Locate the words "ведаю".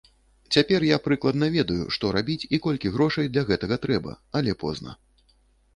1.57-1.77